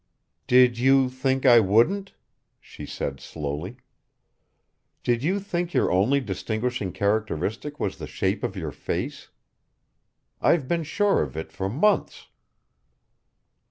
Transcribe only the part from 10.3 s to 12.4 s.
I've been sure of it for months."